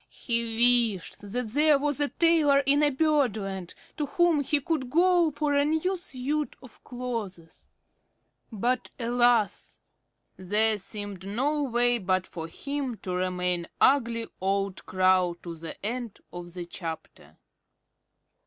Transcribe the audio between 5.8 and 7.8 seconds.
suit of clothes.